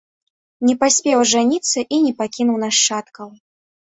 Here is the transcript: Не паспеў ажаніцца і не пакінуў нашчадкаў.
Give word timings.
Не 0.67 0.73
паспеў 0.83 1.17
ажаніцца 1.25 1.79
і 1.97 2.01
не 2.05 2.13
пакінуў 2.21 2.57
нашчадкаў. 2.65 3.27